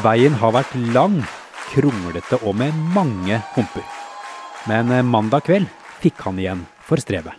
Veien 0.00 0.32
har 0.40 0.54
vært 0.56 0.72
lang, 0.94 1.18
kronglete 1.68 2.38
og 2.48 2.54
med 2.56 2.72
mange 2.94 3.36
humper. 3.52 3.84
Men 4.64 4.88
eh, 4.88 5.02
mandag 5.04 5.44
kveld 5.44 5.66
fikk 6.00 6.22
han 6.24 6.38
igjen 6.40 6.62
for 6.86 6.96
strevet. 7.02 7.36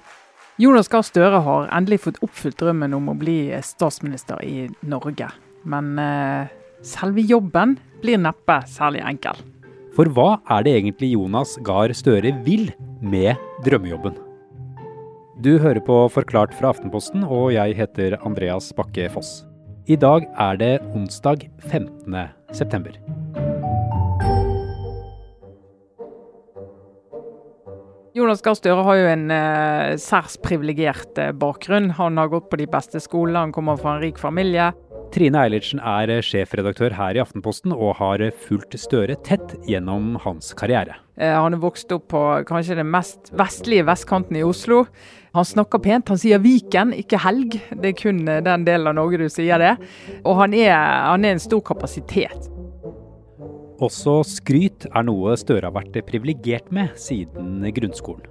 Jonas 0.61 0.85
Gahr 0.91 1.01
Støre 1.01 1.39
har 1.41 1.71
endelig 1.73 2.03
fått 2.03 2.19
oppfylt 2.21 2.59
drømmen 2.61 2.93
om 2.93 3.09
å 3.09 3.15
bli 3.17 3.49
statsminister 3.65 4.37
i 4.45 4.67
Norge. 4.85 5.31
Men 5.65 5.97
eh, 5.97 6.51
selve 6.85 7.23
jobben 7.25 7.73
blir 8.03 8.21
neppe 8.21 8.59
særlig 8.69 9.01
enkel. 9.01 9.41
For 9.97 10.13
hva 10.13 10.35
er 10.53 10.67
det 10.67 10.75
egentlig 10.77 11.09
Jonas 11.15 11.55
Gahr 11.65 11.89
Støre 11.97 12.35
vil 12.45 12.69
med 13.01 13.33
drømmejobben? 13.65 14.13
Du 15.41 15.57
hører 15.57 15.81
på 15.81 16.03
Forklart 16.13 16.53
fra 16.53 16.69
Aftenposten, 16.69 17.25
og 17.25 17.49
jeg 17.57 17.73
heter 17.81 18.19
Andreas 18.21 18.69
Bakke 18.77 19.09
Foss. 19.09 19.39
I 19.89 19.97
dag 19.99 20.29
er 20.39 20.61
det 20.61 20.73
onsdag 20.93 21.49
15. 21.65 22.13
september. 22.53 22.97
Jonas 28.13 28.43
Gahr 28.45 28.53
Støre 28.53 28.83
har 28.85 28.97
jo 28.99 29.05
en 29.09 29.31
eh, 29.33 29.95
særs 29.97 30.35
privilegert 30.37 31.17
eh, 31.17 31.31
bakgrunn. 31.33 31.95
Han 31.97 32.21
har 32.21 32.29
gått 32.29 32.51
på 32.51 32.59
de 32.61 32.67
beste 32.69 33.01
skolene, 33.01 33.47
han 33.47 33.53
kommer 33.55 33.79
fra 33.81 33.95
en 33.95 34.03
rik 34.03 34.21
familie. 34.21 34.67
Trine 35.13 35.43
Eilertsen 35.43 35.77
er 35.77 36.09
eh, 36.09 36.23
sjefredaktør 36.25 36.95
her 36.97 37.13
i 37.13 37.21
Aftenposten 37.21 37.73
og 37.75 37.99
har 37.99 38.21
eh, 38.23 38.33
fulgt 38.33 38.73
Støre 38.81 39.13
tett 39.21 39.51
gjennom 39.69 40.15
hans 40.23 40.55
karriere. 40.57 40.95
Eh, 41.21 41.29
han 41.29 41.53
er 41.53 41.61
vokst 41.61 41.91
opp 41.93 42.07
på 42.09 42.21
kanskje 42.49 42.79
den 42.79 42.89
mest 42.89 43.29
vestlige 43.37 43.85
vestkanten 43.85 44.39
i 44.39 44.41
Oslo. 44.45 44.87
Han 45.37 45.45
snakker 45.45 45.83
pent, 45.85 46.09
han 46.09 46.21
sier 46.21 46.41
Viken, 46.41 46.95
ikke 46.97 47.19
helg. 47.21 47.59
Det 47.69 47.91
er 47.91 47.99
kun 47.99 48.23
den 48.25 48.65
delen 48.65 48.89
av 48.89 48.97
Norge 48.97 49.21
du 49.21 49.27
sier 49.29 49.61
det. 49.61 49.75
Og 50.23 50.39
han 50.41 50.57
er, 50.57 50.73
han 51.11 51.29
er 51.29 51.35
en 51.35 51.43
stor 51.45 51.61
kapasitet. 51.65 52.49
Også 53.83 54.19
skryt 54.25 54.89
er 54.89 55.05
noe 55.05 55.37
Støre 55.37 55.69
har 55.69 55.77
vært 55.77 56.01
privilegert 56.09 56.73
med 56.73 56.97
siden 56.97 57.61
grunnskolen. 57.75 58.25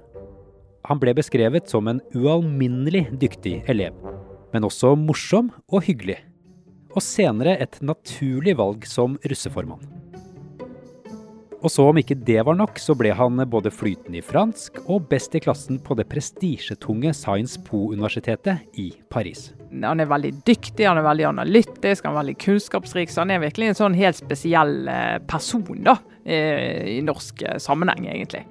Han 0.89 0.99
ble 0.99 1.15
beskrevet 1.15 1.71
som 1.71 1.87
en 1.87 2.03
ualminnelig 2.11 3.05
dyktig 3.21 3.61
elev, 3.71 3.95
men 4.51 4.67
også 4.67 4.97
morsom 4.99 5.53
og 5.71 5.85
hyggelig. 5.87 6.19
Og 6.93 7.01
senere 7.01 7.57
et 7.63 7.79
naturlig 7.81 8.55
valg 8.59 8.85
som 8.89 9.17
russeformann. 9.25 9.81
Og 11.63 11.71
så 11.71 11.85
om 11.87 11.95
ikke 11.95 12.17
det 12.27 12.41
var 12.43 12.57
nok, 12.59 12.75
så 12.81 12.91
ble 12.99 13.13
han 13.15 13.39
både 13.47 13.71
flytende 13.71 14.19
i 14.19 14.23
fransk 14.25 14.81
og 14.83 15.05
best 15.07 15.35
i 15.37 15.41
klassen 15.43 15.77
på 15.79 15.95
det 15.95 16.09
prestisjetunge 16.11 17.13
Science 17.15 17.61
Po-universitetet 17.63 18.75
i 18.79 18.89
Paris. 19.13 19.53
Han 19.71 20.03
er 20.03 20.09
veldig 20.11 20.33
dyktig, 20.43 20.83
han 20.83 20.99
er 20.99 21.07
veldig 21.07 21.29
analytisk, 21.31 22.03
han 22.03 22.17
er 22.17 22.19
veldig 22.19 22.35
kunnskapsrik. 22.43 23.13
Så 23.13 23.23
han 23.23 23.31
er 23.31 23.45
virkelig 23.45 23.71
en 23.71 23.79
sånn 23.79 23.95
helt 23.95 24.19
spesiell 24.19 24.91
eh, 24.91 25.21
person 25.23 25.79
da, 25.87 25.95
i 26.27 26.99
norsk 27.03 27.45
eh, 27.47 27.57
sammenheng, 27.63 28.11
egentlig. 28.11 28.43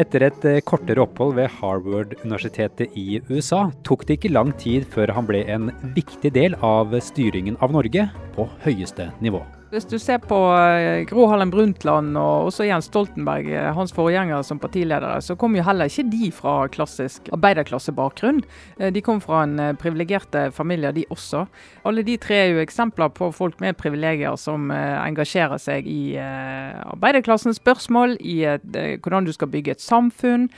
Etter 0.00 0.24
et 0.24 0.44
eh, 0.48 0.62
kortere 0.64 1.02
opphold 1.04 1.34
ved 1.36 1.50
Harvard-universitetet 1.58 2.96
i 2.96 3.20
USA 3.28 3.66
tok 3.84 4.06
det 4.08 4.16
ikke 4.16 4.32
lang 4.32 4.54
tid 4.56 4.88
før 4.88 5.12
han 5.12 5.28
ble 5.28 5.44
en 5.52 5.68
viktig 5.96 6.32
del 6.36 6.56
av 6.64 6.96
styringen 7.04 7.60
av 7.60 7.74
Norge 7.76 8.08
på 8.36 8.48
høyeste 8.64 9.10
nivå. 9.20 9.44
Hvis 9.70 9.84
du 9.86 10.00
ser 10.02 10.18
på 10.18 10.34
eh, 10.58 11.04
Gro 11.06 11.28
Harlem 11.30 11.52
Brundtland 11.52 12.16
og 12.18 12.48
også 12.48 12.64
Jens 12.66 12.88
Stoltenberg, 12.90 13.46
eh, 13.54 13.68
hans 13.70 13.92
forgjengere 13.94 14.42
som 14.42 14.58
partiledere, 14.58 15.20
så 15.22 15.36
kom 15.38 15.54
jo 15.54 15.62
heller 15.62 15.86
ikke 15.86 16.08
de 16.10 16.30
fra 16.34 16.54
klassisk 16.74 17.30
arbeiderklassebakgrunn. 17.36 18.40
Eh, 18.80 18.90
de 18.90 19.02
kom 19.06 19.20
fra 19.22 19.44
en 19.46 19.78
privilegerte 19.78 20.48
familie, 20.50 20.90
de 20.96 21.04
også. 21.14 21.44
Alle 21.86 22.02
de 22.02 22.16
tre 22.18 22.40
er 22.40 22.50
jo 22.50 22.64
eksempler 22.64 23.12
på 23.14 23.28
folk 23.30 23.62
med 23.62 23.78
privilegier 23.78 24.34
som 24.42 24.72
engasjerer 24.74 25.62
seg 25.62 25.86
i 25.88 26.18
arbeiderklassens 26.18 27.60
spørsmål, 27.60 28.16
i 28.20 28.42
hvordan 28.42 29.28
du 29.28 29.32
skal 29.32 29.50
bygge 29.52 29.76
et 29.76 29.82
samfunn, 29.82 30.48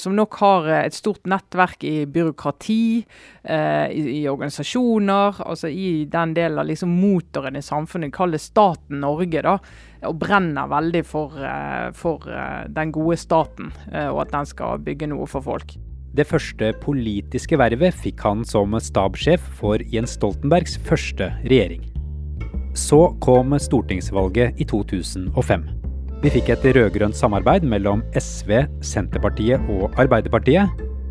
som 0.00 0.14
nok 0.16 0.36
har 0.40 0.68
et 0.82 0.96
stort 0.96 1.26
nettverk 1.28 1.84
i 1.86 2.04
byråkrati, 2.06 2.84
i, 3.50 4.28
organisasjoner, 4.30 5.42
altså 5.46 5.70
i 5.72 6.04
den 6.10 6.34
delen 6.36 6.60
av 6.62 6.68
liksom 6.70 6.92
motoren 7.00 7.58
i 7.58 7.64
samfunnet. 7.64 8.14
kalles 8.14 8.49
staten 8.50 9.00
Norge, 9.04 9.42
da, 9.44 9.58
og 10.06 10.18
brenner 10.20 10.70
veldig 10.70 11.04
for, 11.06 11.36
eh, 11.38 11.90
for 11.96 12.26
eh, 12.28 12.66
den 12.68 12.92
gode 12.92 13.18
staten, 13.20 13.72
eh, 13.92 14.08
og 14.08 14.26
at 14.26 14.34
den 14.34 14.46
skal 14.46 14.78
bygge 14.78 15.10
noe 15.10 15.26
for 15.30 15.44
folk. 15.44 15.76
Det 16.12 16.26
første 16.26 16.72
politiske 16.82 17.56
vervet 17.58 17.94
fikk 17.94 18.24
han 18.26 18.42
som 18.44 18.74
stabssjef 18.74 19.40
for 19.60 19.78
Jens 19.92 20.16
Stoltenbergs 20.18 20.76
første 20.82 21.30
regjering. 21.44 21.84
Så 22.74 23.16
kom 23.22 23.54
stortingsvalget 23.58 24.58
i 24.58 24.66
2005. 24.66 25.68
Vi 26.20 26.32
fikk 26.34 26.50
et 26.52 26.66
rød-grønt 26.76 27.16
samarbeid 27.16 27.64
mellom 27.64 28.02
SV, 28.18 28.66
Senterpartiet 28.84 29.62
og 29.70 29.94
Arbeiderpartiet. 29.98 30.68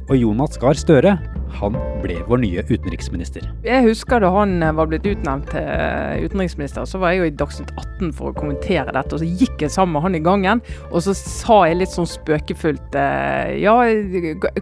Og 0.09 0.17
Jonas 0.17 0.57
Gahr 0.57 0.77
Støre 0.77 1.15
han 1.59 1.75
ble 2.03 2.17
vår 2.27 2.41
nye 2.43 2.63
utenriksminister. 2.69 3.45
Jeg 3.65 3.85
husker 3.85 4.21
da 4.23 4.29
han 4.33 4.57
eh, 4.63 4.73
var 4.75 4.89
blitt 4.91 5.07
utnevnt 5.09 5.49
til 5.51 5.65
eh, 5.65 6.23
utenriksminister, 6.25 6.87
så 6.89 7.01
var 7.01 7.13
jeg 7.13 7.21
jo 7.21 7.29
i 7.29 7.35
Dagsnytt 7.41 7.73
18 7.75 8.13
for 8.17 8.31
å 8.31 8.37
kommentere 8.37 8.93
dette. 8.95 9.15
og 9.15 9.21
Så 9.23 9.27
gikk 9.27 9.65
jeg 9.65 9.73
sammen 9.73 9.97
med 9.97 10.05
han 10.05 10.17
i 10.19 10.23
gangen, 10.23 10.63
og 10.89 11.03
så 11.05 11.15
sa 11.17 11.61
jeg 11.69 11.81
litt 11.81 11.93
sånn 11.93 12.09
spøkefullt 12.09 12.97
eh, 12.99 13.55
Ja, 13.63 13.75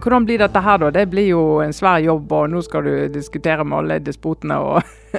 hvordan 0.00 0.28
blir 0.28 0.42
dette 0.42 0.64
her 0.64 0.82
da? 0.82 0.92
Det 0.94 1.06
blir 1.12 1.30
jo 1.30 1.42
en 1.64 1.74
svær 1.76 2.02
jobb, 2.04 2.32
og 2.32 2.52
nå 2.52 2.62
skal 2.66 2.86
du 2.88 2.94
diskutere 3.14 3.66
med 3.66 3.82
alle 3.82 4.00
despotene, 4.04 4.58
og, 4.58 4.94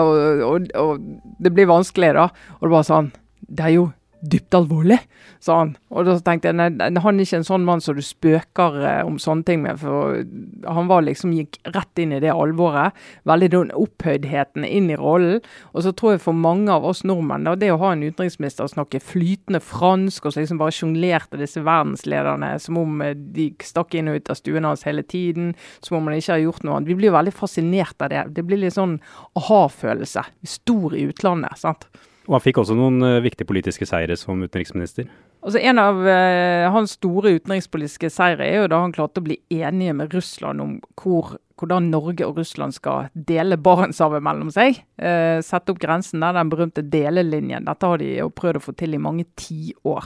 og, 0.00 0.44
og, 0.48 0.68
og 0.80 1.08
det 1.40 1.54
blir 1.54 1.70
vanskelig, 1.70 2.14
da. 2.16 2.28
Og 2.60 2.68
det 2.68 2.74
var 2.74 2.86
sånn 2.86 3.10
Det 3.40 3.64
er 3.66 3.74
jo 3.74 3.88
dypt 4.20 4.54
alvorlig, 4.54 4.98
sa 5.40 5.60
han. 5.62 5.72
Og 5.94 6.04
da 6.04 6.16
tenkte 6.24 6.50
jeg 6.50 6.58
nei, 6.58 6.68
han 6.76 7.20
er 7.20 7.24
ikke 7.24 7.40
en 7.40 7.46
sånn 7.46 7.64
mann 7.66 7.82
som 7.84 7.96
du 7.96 8.02
spøker 8.04 8.76
eh, 8.84 9.00
om 9.06 9.16
sånne 9.22 9.46
ting 9.48 9.62
med. 9.64 9.80
For 9.80 10.20
han 10.68 10.90
var 10.90 11.06
liksom 11.06 11.32
gikk 11.36 11.58
rett 11.72 12.02
inn 12.02 12.12
i 12.16 12.20
det 12.22 12.32
alvoret. 12.34 12.96
Veldig 13.28 13.50
den 13.54 13.72
opphøydheten 13.76 14.66
inn 14.68 14.90
i 14.92 14.98
rollen. 15.00 15.40
Og 15.72 15.86
så 15.86 15.94
tror 15.96 16.16
jeg 16.16 16.24
for 16.26 16.36
mange 16.36 16.72
av 16.72 16.84
oss 16.88 17.02
nordmenn, 17.08 17.48
da, 17.48 17.56
det 17.58 17.72
å 17.72 17.80
ha 17.80 17.94
en 17.94 18.04
utenriksminister 18.04 18.68
som 18.68 18.80
snakker 18.80 19.04
flytende 19.04 19.62
fransk, 19.64 20.26
og 20.26 20.34
så 20.34 20.44
liksom 20.44 20.60
bare 20.60 20.76
sjonglerte 20.76 21.40
disse 21.40 21.64
verdenslederne 21.64 22.52
som 22.60 22.80
om 22.82 23.00
eh, 23.06 23.16
de 23.16 23.50
stakk 23.64 23.96
inn 23.96 24.12
og 24.12 24.20
ut 24.20 24.32
av 24.34 24.40
stuen 24.40 24.68
hans 24.68 24.84
hele 24.88 25.06
tiden, 25.06 25.54
som 25.80 25.98
om 25.98 26.10
han 26.10 26.20
ikke 26.20 26.36
har 26.36 26.44
gjort 26.44 26.66
noe 26.66 26.76
annet. 26.78 26.92
Vi 26.92 27.00
blir 27.00 27.16
veldig 27.16 27.34
fascinert 27.36 28.04
av 28.04 28.12
det. 28.12 28.26
Det 28.36 28.44
blir 28.46 28.60
litt 28.60 28.76
sånn 28.76 28.98
aha-følelse. 29.40 30.28
Stor 30.58 30.96
i 30.96 31.08
utlandet. 31.08 31.56
sant? 31.60 31.88
Og 32.30 32.36
han 32.36 32.44
fikk 32.44 32.60
også 32.62 32.76
noen 32.78 33.02
uh, 33.02 33.18
viktige 33.24 33.48
politiske 33.48 33.88
seire 33.90 34.14
som 34.14 34.38
utenriksminister. 34.38 35.08
Altså 35.42 35.58
En 35.66 35.80
av 35.82 35.98
uh, 36.06 36.70
hans 36.70 36.94
store 36.94 37.34
utenrikspolitiske 37.40 38.12
seire 38.14 38.46
er 38.46 38.62
jo 38.62 38.68
da 38.70 38.78
han 38.84 38.94
klarte 38.94 39.18
å 39.18 39.26
bli 39.26 39.40
enige 39.50 39.96
med 39.98 40.14
Russland 40.14 40.62
om 40.62 40.76
hvor 40.94 41.34
hvordan 41.60 41.90
Norge 41.92 42.24
og 42.26 42.36
Russland 42.40 42.72
skal 42.76 43.08
dele 43.14 43.56
Barentshavet 43.60 44.22
mellom 44.24 44.50
seg. 44.54 44.70
Eh, 44.96 45.40
sette 45.44 45.72
opp 45.72 45.80
grensen 45.82 46.20
der, 46.24 46.32
den 46.36 46.52
berømte 46.52 46.82
delelinjen. 46.82 47.66
Dette 47.68 47.86
har 47.86 47.98
de 48.00 48.08
jo 48.16 48.28
prøvd 48.32 48.56
å 48.60 48.64
få 48.64 48.72
til 48.80 48.94
i 48.96 49.02
mange 49.02 49.24
tiår. 49.38 50.04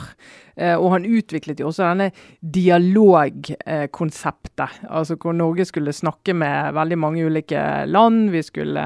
Eh, 0.55 0.75
og 0.75 0.91
han 0.93 1.05
utviklet 1.07 1.59
jo 1.61 1.67
også 1.71 1.83
denne 1.87 2.09
dialogkonseptet. 2.41 4.69
Altså 4.89 5.15
hvor 5.19 5.33
Norge 5.35 5.65
skulle 5.67 5.93
snakke 5.95 6.33
med 6.37 6.73
veldig 6.77 6.97
mange 6.99 7.25
ulike 7.25 7.85
land. 7.89 8.31
Vi 8.35 8.41
skulle 8.45 8.83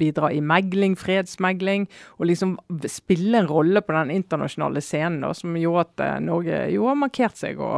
bidra 0.00 0.26
i 0.34 0.40
megling, 0.42 0.94
fredsmegling. 0.98 1.88
Og 2.18 2.24
liksom 2.30 2.50
spille 2.90 3.38
en 3.40 3.50
rolle 3.50 3.80
på 3.84 3.92
den 3.96 4.10
internasjonale 4.14 4.80
scenen 4.84 5.22
da, 5.24 5.30
som 5.36 5.56
gjorde 5.58 5.84
at 5.88 5.94
eh, 6.06 6.22
Norge 6.24 6.56
jo 6.74 6.82
har 6.90 6.96
markert 6.98 7.36
seg 7.40 7.54
og 7.62 7.74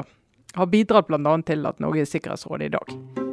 har 0.56 0.66
bidratt 0.72 1.09
bl.a. 1.10 1.34
til 1.44 1.60
at 1.69 1.81
Norge 1.84 1.98
er 2.00 2.06
i 2.09 2.12
Sikkerhetsrådet 2.15 2.66
i 2.71 2.75
dag. 2.78 3.26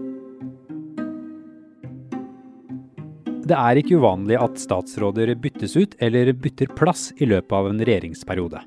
Det 3.43 3.55
er 3.59 3.75
ikke 3.75 3.97
uvanlig 3.99 4.37
at 4.39 4.59
statsråder 4.61 5.33
byttes 5.35 5.73
ut 5.75 5.97
eller 5.99 6.31
bytter 6.31 6.69
plass 6.79 7.09
i 7.19 7.27
løpet 7.27 7.51
av 7.57 7.67
en 7.67 7.81
regjeringsperiode. 7.83 8.61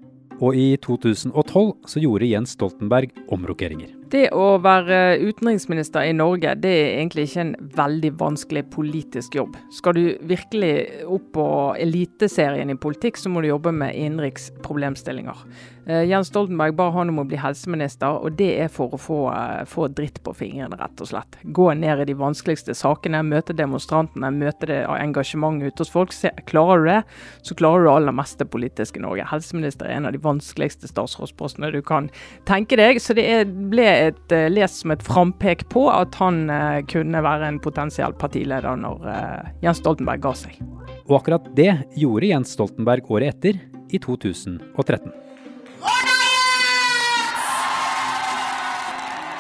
Og 0.44 0.52
i 0.52 0.67
2012 0.84 1.70
så 1.88 2.02
gjorde 2.02 2.28
Jens 2.28 2.52
Stoltenberg 2.58 3.14
omrokeringer. 3.32 3.94
Det 4.10 4.28
å 4.36 4.56
være 4.62 5.18
utenriksminister 5.18 6.06
i 6.06 6.14
Norge 6.14 6.52
det 6.62 6.70
er 6.70 6.90
egentlig 7.00 7.24
ikke 7.26 7.42
en 7.42 7.54
veldig 7.74 8.12
vanskelig 8.20 8.62
politisk 8.70 9.34
jobb. 9.34 9.56
Skal 9.74 9.96
du 9.96 10.04
virkelig 10.30 10.74
opp 11.10 11.32
på 11.34 11.46
eliteserien 11.82 12.70
i 12.70 12.78
politikk, 12.78 13.18
så 13.18 13.32
må 13.32 13.42
du 13.42 13.50
jobbe 13.50 13.72
med 13.74 13.96
innenriks 13.98 14.52
problemstillinger. 14.62 15.42
Uh, 15.86 16.02
Jens 16.02 16.32
Stoltenberg 16.32 16.74
ba 16.74 16.88
han 16.94 17.12
om 17.12 17.20
å 17.22 17.24
bli 17.26 17.38
helseminister, 17.38 18.16
og 18.18 18.34
det 18.38 18.48
er 18.64 18.70
for 18.72 18.94
å 18.94 18.98
få, 18.98 19.18
uh, 19.30 19.62
få 19.70 19.86
dritt 19.94 20.18
på 20.26 20.34
fingrene, 20.34 20.78
rett 20.80 21.02
og 21.02 21.10
slett. 21.10 21.38
Gå 21.54 21.68
ned 21.78 22.02
i 22.02 22.08
de 22.08 22.16
vanskeligste 22.18 22.74
sakene, 22.74 23.20
møte 23.26 23.54
demonstrantene, 23.54 24.32
møte 24.34 24.66
det 24.70 24.80
engasjementet 24.90 25.70
ute 25.70 25.84
hos 25.84 25.92
folk. 25.94 26.14
Se, 26.14 26.32
klarer 26.50 26.82
du 26.82 26.90
det, 26.90 26.98
så 27.46 27.58
klarer 27.58 27.84
du 27.84 27.90
det 27.90 27.94
aller 27.94 28.18
meste 28.18 28.46
politiske 28.50 28.98
i 28.98 29.04
Norge. 29.04 29.28
Helseminister 29.30 29.86
er 29.86 30.00
en 30.00 30.10
av 30.10 30.16
de 30.16 30.22
vanskeligste 30.22 30.90
statsrådspostene 30.90 31.70
du 31.74 31.78
kan 31.86 32.10
tenke 32.50 32.78
deg. 32.78 32.98
så 33.02 33.14
det 33.14 33.28
ble 33.70 33.86
et, 33.96 34.22
uh, 34.32 34.46
lest 34.52 34.82
som 34.82 34.93
et 34.94 35.04
frampek 35.04 35.66
på 35.72 35.87
at 35.93 36.16
han 36.20 36.44
uh, 36.50 36.81
kunne 36.90 37.22
være 37.25 37.50
en 37.50 37.60
potensiell 37.62 38.14
partileder 38.19 38.78
når 38.81 39.06
uh, 39.06 39.52
Jens 39.64 39.82
Stoltenberg 39.82 40.25
ga 40.25 40.34
seg. 40.38 40.58
Og 41.06 41.20
akkurat 41.20 41.46
det 41.56 41.72
gjorde 41.98 42.32
Jens 42.32 42.56
Stoltenberg 42.56 43.10
året 43.10 43.37
etter, 43.37 43.60
i 43.94 44.00
2013. 44.02 45.12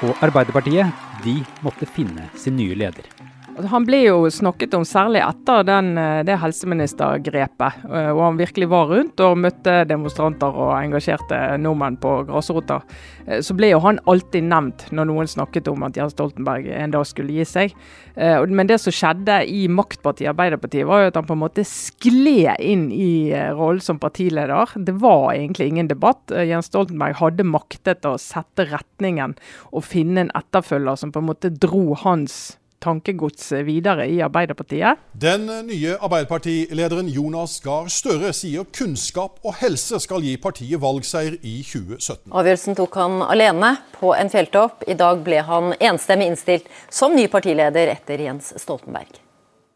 Og 0.06 0.20
Arbeiderpartiet, 0.22 0.92
de 1.24 1.40
måtte 1.64 1.88
finne 1.88 2.28
sin 2.38 2.54
nye 2.58 2.76
leder. 2.76 3.08
Han 3.56 3.86
ble 3.88 4.02
jo 4.02 4.16
snakket 4.28 4.74
om 4.76 4.82
særlig 4.84 5.22
etter 5.24 5.62
den, 5.64 5.96
eh, 5.96 6.22
det 6.28 6.36
helseministergrepet. 6.42 7.84
Eh, 7.88 8.10
og 8.12 8.20
han 8.20 8.36
virkelig 8.36 8.68
var 8.68 8.90
rundt 8.90 9.20
og 9.24 9.38
møtte 9.40 9.86
demonstranter 9.88 10.52
og 10.52 10.74
engasjerte 10.76 11.56
nordmenn 11.56 11.96
på 11.96 12.26
grasrota. 12.28 12.82
Eh, 13.26 13.40
så 13.40 13.56
ble 13.56 13.70
jo 13.70 13.80
han 13.80 13.98
alltid 14.06 14.44
nevnt 14.44 14.90
når 14.92 15.08
noen 15.08 15.30
snakket 15.30 15.70
om 15.72 15.86
at 15.88 15.96
Jens 15.96 16.12
Stoltenberg 16.12 16.68
en 16.68 16.90
dag 16.90 17.06
skulle 17.06 17.32
gi 17.32 17.44
seg. 17.44 17.72
Men 18.16 18.66
det 18.66 18.78
som 18.80 18.92
skjedde 18.92 19.44
i 19.44 19.66
maktpartiet 19.68 20.30
Arbeiderpartiet, 20.30 20.86
var 20.86 21.02
jo 21.02 21.08
at 21.08 21.16
han 21.16 21.26
på 21.28 21.34
en 21.34 21.42
måte 21.42 21.64
skled 21.68 22.56
inn 22.64 22.90
i 22.90 23.28
rollen 23.52 23.80
som 23.80 23.98
partileder. 24.00 24.72
Det 24.74 24.94
var 25.02 25.34
egentlig 25.34 25.68
ingen 25.68 25.88
debatt. 25.88 26.32
Jens 26.32 26.70
Stoltenberg 26.70 27.18
hadde 27.20 27.44
maktet 27.44 28.08
å 28.08 28.16
sette 28.16 28.70
retningen 28.72 29.36
og 29.70 29.84
finne 29.84 30.24
en 30.24 30.32
etterfølger 30.32 30.96
som 30.96 31.12
på 31.12 31.20
en 31.20 31.28
måte 31.28 31.52
dro 31.52 31.92
hans 31.94 32.56
tankegods 32.82 33.50
videre 33.66 34.06
i 34.10 34.20
Arbeiderpartiet. 34.24 35.02
Den 35.12 35.46
nye 35.66 35.96
Arbeiderpartilederen 35.96 37.08
Jonas 37.12 37.58
Gahr 37.64 37.90
Støre 37.92 38.32
sier 38.36 38.66
kunnskap 38.76 39.40
og 39.44 39.58
helse 39.60 40.00
skal 40.02 40.24
gi 40.26 40.36
partiet 40.40 40.82
valgseier 40.82 41.38
i 41.42 41.58
2017. 41.66 42.32
Avgjørelsen 42.32 42.78
tok 42.78 42.98
han 43.00 43.20
alene 43.26 43.76
på 43.98 44.14
en 44.16 44.32
fjelltopp. 44.32 44.86
I 44.88 44.98
dag 44.98 45.22
ble 45.26 45.42
han 45.46 45.72
enstemmig 45.80 46.32
innstilt 46.32 46.68
som 46.90 47.16
ny 47.16 47.28
partileder 47.32 47.96
etter 47.96 48.26
Jens 48.28 48.52
Stoltenberg. 48.60 49.25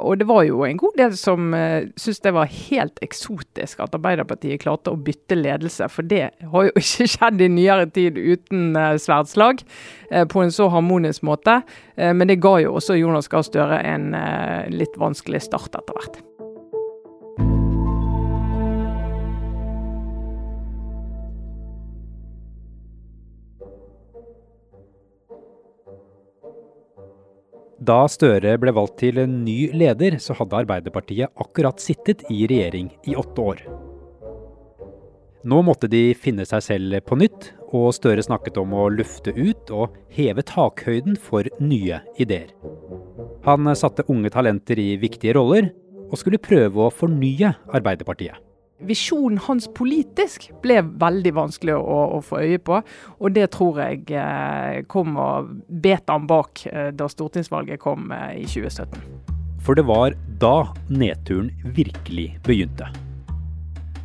Og 0.00 0.18
det 0.20 0.26
var 0.28 0.44
jo 0.48 0.62
en 0.66 0.78
god 0.80 0.96
del 0.98 1.16
som 1.18 1.52
uh, 1.54 1.86
syntes 1.96 2.22
det 2.24 2.34
var 2.36 2.50
helt 2.50 3.00
eksotisk 3.04 3.82
at 3.84 3.96
Arbeiderpartiet 3.96 4.62
klarte 4.62 4.94
å 4.94 5.00
bytte 5.00 5.38
ledelse. 5.38 5.88
For 5.92 6.06
det 6.06 6.30
har 6.52 6.68
jo 6.68 6.74
ikke 6.82 7.08
skjedd 7.14 7.44
i 7.44 7.50
nyere 7.52 7.88
tid 7.92 8.18
uten 8.18 8.72
uh, 8.78 8.96
sverdslag 9.00 9.64
uh, 10.12 10.24
på 10.30 10.44
en 10.44 10.54
så 10.54 10.70
harmonisk 10.72 11.26
måte. 11.26 11.60
Men 12.00 12.30
det 12.30 12.38
ga 12.40 12.54
jo 12.62 12.78
også 12.78 12.96
Jonas 12.96 13.28
Gahr 13.28 13.44
Støre 13.44 13.82
en 13.84 14.14
litt 14.72 14.94
vanskelig 14.96 15.42
start 15.44 15.76
etter 15.76 15.98
hvert. 15.98 16.20
Da 27.80 28.02
Støre 28.12 28.58
ble 28.60 28.74
valgt 28.76 28.98
til 29.00 29.16
en 29.22 29.38
ny 29.40 29.70
leder, 29.72 30.18
så 30.20 30.34
hadde 30.36 30.58
Arbeiderpartiet 30.58 31.32
akkurat 31.40 31.80
sittet 31.80 32.26
i 32.28 32.42
regjering 32.44 32.90
i 33.08 33.14
åtte 33.16 33.40
år. 33.52 33.62
Nå 35.48 35.62
måtte 35.64 35.88
de 35.88 36.10
finne 36.12 36.44
seg 36.44 36.60
selv 36.66 36.98
på 37.08 37.16
nytt, 37.16 37.54
og 37.72 37.94
Støre 37.96 38.20
snakket 38.26 38.60
om 38.60 38.74
å 38.76 38.90
lufte 38.92 39.32
ut 39.32 39.72
og 39.72 39.96
heve 40.12 40.44
takhøyden 40.44 41.16
for 41.16 41.48
nye 41.62 42.02
ideer. 42.20 42.52
Han 43.48 43.72
satte 43.72 44.04
unge 44.12 44.28
talenter 44.34 44.76
i 44.76 44.98
viktige 45.00 45.38
roller, 45.38 45.72
og 46.10 46.20
skulle 46.20 46.42
prøve 46.42 46.84
å 46.84 46.92
fornye 46.92 47.54
Arbeiderpartiet 47.72 48.49
visjonen 48.86 49.40
hans 49.44 49.68
politisk 49.76 50.48
ble 50.62 50.80
veldig 51.00 51.32
vanskelig 51.36 51.76
å, 51.76 51.98
å, 52.16 52.20
få 52.24 52.42
øye 52.44 52.60
på. 52.62 52.80
Og 53.20 53.34
det 53.36 53.50
tror 53.56 53.80
jeg 53.82 54.06
eh, 54.16 54.80
kom 54.90 55.18
og 55.20 55.52
bet 55.68 56.10
han 56.10 56.26
bak 56.30 56.64
eh, 56.70 56.90
da 56.96 57.08
stortingsvalget 57.10 57.82
kom 57.82 58.10
eh, 58.14 58.40
i 58.42 58.46
2017. 58.48 58.98
For 59.60 59.76
det 59.76 59.84
var 59.88 60.16
da 60.40 60.70
nedturen 60.88 61.52
virkelig 61.76 62.32
begynte. 62.46 62.88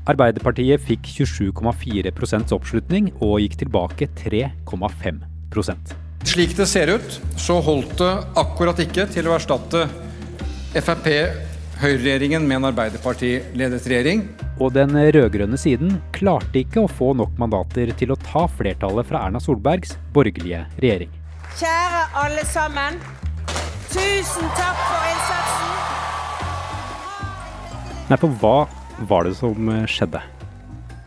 Arbeiderpartiet 0.05 0.83
fikk 0.85 1.07
27,4 1.09 2.11
oppslutning 2.53 3.09
og 3.25 3.39
gikk 3.41 3.57
tilbake 3.63 4.11
3,5% 4.19 5.95
Slik 6.25 6.55
det 6.57 6.67
ser 6.69 6.91
ut, 6.93 7.17
så 7.39 7.57
holdt 7.63 7.97
det 8.01 8.11
akkurat 8.37 8.79
ikke 8.81 9.05
til 9.13 9.29
å 9.29 9.35
erstatte 9.37 9.85
Frp 10.75 11.07
høyreregjeringen 11.79 12.43
med 12.47 12.59
en 12.59 12.69
Arbeiderparti-ledet 12.71 13.87
regjering. 13.87 14.25
Og 14.55 14.71
den 14.71 14.95
rød-grønne 14.95 15.57
siden 15.59 15.97
klarte 16.15 16.61
ikke 16.61 16.85
å 16.85 16.91
få 16.91 17.11
nok 17.19 17.33
mandater 17.41 17.91
til 17.99 18.13
å 18.13 18.19
ta 18.23 18.45
flertallet 18.47 19.07
fra 19.09 19.25
Erna 19.27 19.41
Solbergs 19.43 19.97
borgerlige 20.15 20.63
regjering. 20.79 21.11
Kjære 21.59 22.03
alle 22.21 22.45
sammen. 22.47 23.01
Tusen 23.91 24.47
takk 24.55 24.79
for 24.85 25.09
innsatsen. 25.11 25.75
Nei, 28.05 28.17
for 28.21 28.29
hva 28.39 28.55
var 29.09 29.27
det 29.27 29.35
som 29.41 29.69
skjedde? 29.91 30.21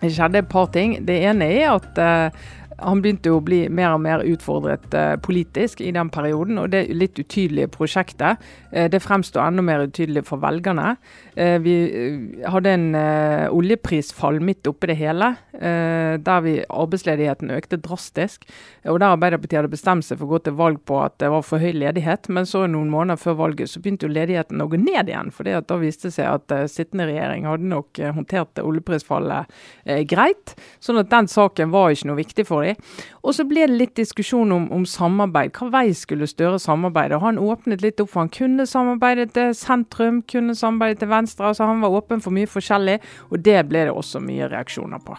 Det 0.02 0.12
skjedde 0.14 0.42
et 0.42 0.50
par 0.52 0.68
ting. 0.74 0.98
Det 1.08 1.16
ene 1.30 1.48
er 1.48 1.72
at 1.72 1.98
uh, 1.98 2.28
han 2.78 3.00
begynte 3.02 3.32
jo 3.32 3.38
å 3.40 3.44
bli 3.44 3.64
mer 3.74 3.96
og 3.96 4.02
mer 4.04 4.22
utfordret 4.26 4.86
uh, 4.94 5.16
politisk 5.22 5.82
i 5.82 5.90
den 5.94 6.10
perioden. 6.14 6.60
Og 6.62 6.70
det 6.72 6.84
litt 6.94 7.18
utydelige 7.18 7.70
prosjektet 7.74 8.38
uh, 8.38 8.86
det 8.90 9.02
fremstår 9.02 9.48
enda 9.48 9.64
mer 9.66 9.86
utydelig 9.88 10.24
for 10.28 10.42
velgerne. 10.42 10.94
Uh, 11.34 11.56
vi 11.64 11.76
hadde 12.46 12.74
en 12.74 12.86
oljeprisfall 13.54 14.38
midt 14.44 14.66
oppi 14.68 14.88
det 14.90 14.98
hele, 14.98 15.28
der 15.58 16.42
vi, 16.44 16.52
arbeidsledigheten 16.70 17.50
økte 17.54 17.78
drastisk. 17.82 18.44
Og 18.86 18.98
der 19.00 19.14
Arbeiderpartiet 19.14 19.58
hadde 19.60 19.72
bestemt 19.72 20.06
seg 20.06 20.20
for 20.20 20.28
å 20.28 20.36
gå 20.36 20.40
til 20.46 20.56
valg 20.58 20.78
på 20.86 21.00
at 21.02 21.16
det 21.22 21.30
var 21.32 21.42
for 21.46 21.62
høy 21.62 21.72
ledighet. 21.74 22.28
Men 22.32 22.46
så 22.48 22.64
noen 22.70 22.90
måneder 22.92 23.20
før 23.20 23.38
valget 23.40 23.72
så 23.72 23.82
begynte 23.82 24.06
jo 24.06 24.14
ledigheten 24.14 24.62
å 24.62 24.68
gå 24.70 24.80
ned 24.80 25.10
igjen. 25.10 25.32
for 25.34 25.48
da 25.48 25.78
viste 25.80 26.08
det 26.08 26.16
seg 26.18 26.30
at 26.30 26.70
sittende 26.70 27.08
regjering 27.10 27.48
hadde 27.48 27.70
nok 27.70 28.00
håndtert 28.18 28.62
oljeprisfallet 28.62 29.50
greit. 30.10 30.54
Sånn 30.84 31.00
at 31.02 31.10
den 31.10 31.30
saken 31.30 31.74
var 31.74 31.94
ikke 31.94 32.10
noe 32.12 32.20
viktig 32.22 32.46
for 32.48 32.66
dem 32.66 32.67
de. 32.68 32.74
Og 33.22 33.36
så 33.36 33.46
ble 33.48 33.66
det 33.66 33.78
litt 33.80 33.94
diskusjon 33.98 34.52
om, 34.54 34.68
om 34.74 34.84
samarbeid. 34.88 35.54
Hva 35.56 35.70
vei 35.80 35.86
skulle 35.96 36.28
Støre 36.28 36.60
samarbeide? 36.62 37.16
Og 37.16 37.24
han 37.24 37.40
åpnet 37.40 37.82
litt 37.84 38.02
opp 38.02 38.12
for 38.12 38.24
han 38.24 38.32
kunne 38.32 38.66
samarbeide 38.68 39.28
til 39.34 39.54
sentrum, 39.56 40.22
kunne 40.28 40.56
samarbeide 40.58 41.02
til 41.02 41.10
venstre. 41.12 41.48
altså 41.48 41.68
Han 41.68 41.82
var 41.84 41.96
åpen 41.96 42.22
for 42.24 42.34
mye 42.34 42.50
forskjellig, 42.50 42.98
og 43.32 43.42
det 43.44 43.58
ble 43.70 43.88
det 43.88 43.96
også 43.96 44.22
mye 44.22 44.50
reaksjoner 44.52 45.02
på. 45.04 45.16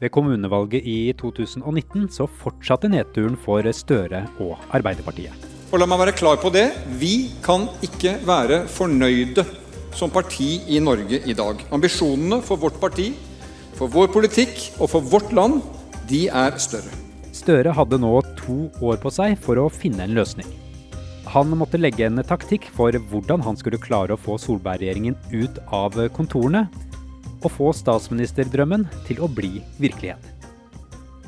Ved 0.00 0.12
kommunevalget 0.14 0.86
i 0.88 1.12
2019 1.12 2.08
så 2.08 2.24
fortsatte 2.40 2.88
nedturen 2.88 3.36
for 3.36 3.66
Støre 3.76 4.24
og 4.40 4.56
Arbeiderpartiet. 4.72 5.48
Og 5.70 5.78
la 5.78 5.86
meg 5.86 6.00
være 6.00 6.16
klar 6.16 6.38
på 6.40 6.50
det. 6.50 6.70
Vi 6.98 7.30
kan 7.44 7.68
ikke 7.84 8.16
være 8.26 8.64
fornøyde 8.66 9.44
som 9.94 10.10
parti 10.10 10.56
i 10.72 10.80
Norge 10.82 11.20
i 11.26 11.34
dag. 11.36 11.60
Ambisjonene 11.74 12.40
for 12.42 12.58
vårt 12.58 12.80
parti, 12.80 13.10
for 13.76 13.92
vår 13.92 14.08
politikk 14.14 14.56
og 14.80 14.90
for 14.92 15.04
vårt 15.04 15.30
land 15.36 15.60
de 16.10 16.24
er 16.26 16.56
større. 16.58 16.90
Støre 17.30 17.72
hadde 17.74 18.00
nå 18.02 18.10
to 18.40 18.64
år 18.82 18.98
på 19.02 19.12
seg 19.14 19.36
for 19.38 19.60
å 19.62 19.68
finne 19.70 20.02
en 20.02 20.16
løsning. 20.16 20.48
Han 21.30 21.52
måtte 21.54 21.78
legge 21.78 22.08
en 22.08 22.18
taktikk 22.26 22.66
for 22.74 22.96
hvordan 23.12 23.44
han 23.46 23.58
skulle 23.58 23.78
klare 23.78 24.16
å 24.16 24.18
få 24.18 24.34
Solberg-regjeringen 24.42 25.14
ut 25.30 25.60
av 25.70 25.94
kontorene, 26.16 26.64
og 27.40 27.54
få 27.54 27.70
statsministerdrømmen 27.72 28.88
til 29.06 29.22
å 29.22 29.30
bli 29.30 29.62
virkelighet. 29.80 30.26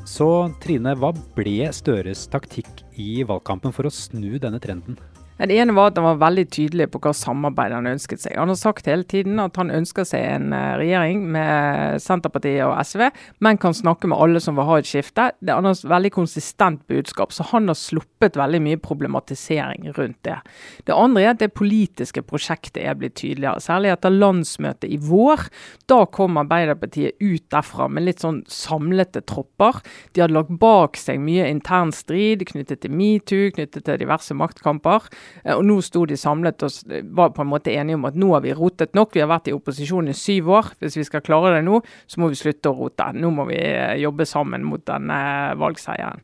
Så 0.03 0.27
Trine, 0.61 0.97
hva 0.99 1.13
ble 1.37 1.71
Støres 1.73 2.27
taktikk 2.29 2.83
i 2.99 3.23
valgkampen 3.25 3.71
for 3.73 3.87
å 3.87 3.93
snu 3.93 4.35
denne 4.35 4.59
trenden? 4.61 4.99
Det 5.33 5.55
ene 5.57 5.73
var 5.73 5.89
at 5.89 5.97
han 5.97 6.05
var 6.05 6.19
veldig 6.21 6.43
tydelig 6.53 6.85
på 6.93 6.99
hva 7.01 7.11
samarbeid 7.17 7.73
han 7.73 7.89
ønsket 7.89 8.21
seg. 8.21 8.35
Han 8.37 8.51
har 8.51 8.57
sagt 8.59 8.85
hele 8.87 9.05
tiden 9.09 9.41
at 9.41 9.57
han 9.57 9.71
ønsker 9.73 10.05
seg 10.05 10.21
en 10.21 10.53
eh, 10.53 10.75
regjering 10.77 11.23
med 11.33 12.03
Senterpartiet 12.03 12.61
og 12.67 12.77
SV, 12.85 13.07
men 13.43 13.59
kan 13.61 13.73
snakke 13.73 14.09
med 14.11 14.21
alle 14.21 14.41
som 14.43 14.59
vil 14.59 14.67
ha 14.69 14.77
et 14.79 14.89
skifte. 14.89 15.31
Det 15.41 15.55
er 15.55 15.69
et 15.71 15.87
veldig 15.89 16.11
konsistent 16.13 16.83
budskap, 16.91 17.33
så 17.33 17.47
han 17.49 17.71
har 17.71 17.79
sluppet 17.79 18.37
veldig 18.37 18.61
mye 18.61 18.81
problematisering 18.83 19.89
rundt 19.97 20.19
det. 20.27 20.37
Det 20.85 20.95
andre 20.95 21.25
er 21.25 21.33
at 21.33 21.41
det 21.41 21.51
politiske 21.57 22.21
prosjektet 22.29 22.83
er 22.85 22.99
blitt 22.99 23.17
tydeligere, 23.19 23.63
særlig 23.63 23.95
etter 23.95 24.13
landsmøtet 24.13 24.93
i 24.93 25.01
vår. 25.01 25.47
Da 25.89 26.03
kom 26.13 26.37
Arbeiderpartiet 26.43 27.17
ut 27.23 27.49
derfra 27.53 27.89
med 27.89 28.05
litt 28.05 28.21
sånn 28.21 28.43
samlete 28.51 29.25
tropper. 29.25 29.81
De 30.13 30.23
hadde 30.23 30.37
lagt 30.37 30.53
bak 30.61 31.01
seg 31.01 31.19
mye 31.23 31.49
intern 31.49 31.91
strid 31.95 32.45
knyttet 32.53 32.85
til 32.85 32.93
metoo, 32.93 33.49
knyttet 33.57 33.89
til 33.89 34.01
diverse 34.05 34.37
maktkamper. 34.37 35.09
Eh, 35.43 35.55
og 35.55 35.65
nå 35.67 35.79
sto 35.85 36.05
de 36.09 36.17
samlet 36.19 36.65
og 36.65 36.95
var 37.15 37.33
på 37.35 37.43
en 37.43 37.51
måte 37.51 37.73
enige 37.73 37.99
om 37.99 38.07
at 38.09 38.17
nå 38.19 38.31
har 38.35 38.45
vi 38.45 38.55
rotet 38.57 38.95
nok. 38.97 39.13
Vi 39.15 39.23
har 39.23 39.31
vært 39.31 39.51
i 39.51 39.55
opposisjon 39.55 40.11
i 40.11 40.17
syv 40.17 40.51
år. 40.59 40.73
Hvis 40.83 40.99
vi 40.99 41.07
skal 41.07 41.25
klare 41.25 41.55
det 41.57 41.65
nå, 41.67 41.81
så 42.07 42.23
må 42.23 42.31
vi 42.31 42.39
slutte 42.39 42.71
å 42.71 42.77
rote. 42.77 43.11
Nå 43.17 43.33
må 43.35 43.47
vi 43.51 43.59
eh, 43.59 43.99
jobbe 44.03 44.27
sammen 44.29 44.65
mot 44.67 44.83
denne 44.87 45.19
valgseieren. 45.59 46.23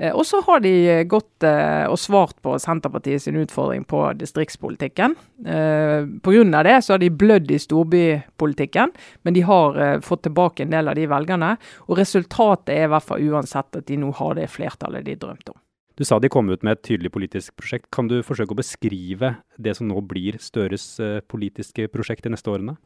Eh, 0.00 0.14
og 0.14 0.24
så 0.28 0.40
har 0.46 0.62
de 0.64 0.74
gått 1.10 1.44
og 1.44 1.96
svart 2.00 2.38
på 2.44 2.54
Senterpartiet 2.60 3.24
sin 3.24 3.38
utfordring 3.40 3.86
på 3.88 4.02
distriktspolitikken. 4.20 5.16
Pga. 5.40 6.62
det 6.64 6.76
så 6.84 6.94
har 6.94 7.00
de 7.00 7.08
blødd 7.10 7.50
i 7.52 7.58
storbypolitikken, 7.60 8.92
men 9.24 9.36
de 9.36 9.44
har 9.48 9.80
fått 10.04 10.26
tilbake 10.28 10.64
en 10.64 10.76
del 10.76 10.88
av 10.92 10.96
de 10.96 11.08
velgerne. 11.08 11.54
Og 11.88 11.98
resultatet 12.00 12.76
er 12.76 12.86
i 12.88 12.92
hvert 12.92 13.08
fall 13.08 13.24
uansett 13.32 13.80
at 13.80 13.88
de 13.88 14.00
nå 14.00 14.12
har 14.20 14.36
det 14.36 14.52
flertallet 14.52 15.04
de 15.04 15.16
drømte 15.20 15.56
om. 15.56 15.60
Du 16.00 16.04
sa 16.08 16.16
de 16.18 16.30
kom 16.32 16.48
ut 16.48 16.62
med 16.64 16.78
et 16.78 16.86
tydelig 16.88 17.10
politisk 17.12 17.52
prosjekt. 17.60 17.90
Kan 17.92 18.06
du 18.08 18.22
forsøke 18.24 18.54
å 18.54 18.56
beskrive 18.56 19.34
det 19.60 19.74
som 19.76 19.84
nå 19.90 20.00
blir 20.08 20.38
Støres 20.40 20.94
eh, 20.96 21.18
politiske 21.28 21.90
prosjekt 21.92 22.24
de 22.24 22.32
neste 22.32 22.48
årene? 22.48 22.78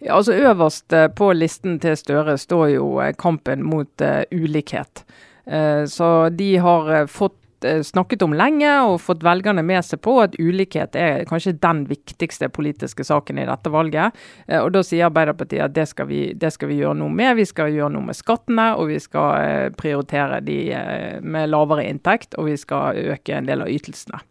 Ja, 0.00 0.14
altså 0.16 0.32
Øverst 0.32 0.96
eh, 0.96 1.10
på 1.12 1.28
listen 1.36 1.76
til 1.82 1.98
Støre 2.00 2.38
står 2.40 2.70
jo 2.72 2.86
eh, 3.04 3.12
kampen 3.20 3.66
mot 3.68 4.06
ulikhet. 4.32 5.04
Så 5.88 6.06
de 6.36 6.46
har 6.60 7.06
fått 7.08 7.38
snakket 7.64 8.22
om 8.22 8.34
lenge 8.38 8.70
og 8.86 9.00
fått 9.02 9.24
velgerne 9.26 9.64
med 9.66 9.84
seg 9.86 10.00
på 10.04 10.14
at 10.22 10.36
ulikhet 10.38 10.96
er 10.98 11.24
kanskje 11.28 11.56
den 11.58 11.84
viktigste 11.90 12.48
politiske 12.54 13.06
saken 13.06 13.40
i 13.42 13.46
dette 13.48 13.72
valget. 13.72 14.16
Og 14.60 14.70
Da 14.74 14.84
sier 14.86 15.08
Arbeiderpartiet 15.08 15.64
at 15.66 15.74
det 15.74 15.88
skal, 15.90 16.08
vi, 16.10 16.20
det 16.38 16.52
skal 16.54 16.70
vi 16.70 16.78
gjøre 16.82 17.00
noe 17.00 17.10
med. 17.10 17.36
Vi 17.40 17.48
skal 17.48 17.74
gjøre 17.74 17.92
noe 17.96 18.08
med 18.10 18.18
skattene, 18.18 18.70
og 18.78 18.92
vi 18.92 19.00
skal 19.02 19.74
prioritere 19.78 20.40
de 20.46 20.58
med 21.22 21.50
lavere 21.50 21.88
inntekt, 21.90 22.38
og 22.38 22.50
vi 22.50 22.56
skal 22.60 22.98
øke 23.14 23.38
en 23.38 23.50
del 23.50 23.66
av 23.66 23.72
ytelsene. 23.72 24.22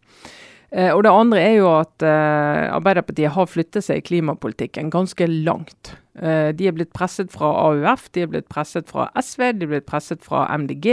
Eh, 0.70 0.90
og 0.92 1.02
det 1.04 1.14
andre 1.14 1.40
er 1.44 1.54
jo 1.56 1.70
at 1.78 2.04
eh, 2.04 2.66
Arbeiderpartiet 2.74 3.32
har 3.32 3.48
flyttet 3.48 3.86
seg 3.86 4.02
i 4.02 4.06
klimapolitikken 4.10 4.92
ganske 4.92 5.28
langt. 5.30 5.94
Eh, 6.22 6.50
de 6.54 6.66
er 6.68 6.74
blitt 6.74 6.92
presset 6.96 7.30
fra 7.32 7.50
AUF, 7.68 8.08
de 8.14 8.24
er 8.24 8.32
blitt 8.32 8.48
presset 8.50 8.90
fra 8.90 9.08
SV, 9.18 9.52
de 9.58 9.66
er 9.66 9.72
blitt 9.74 9.86
presset 9.88 10.24
fra 10.24 10.46
MDG. 10.58 10.88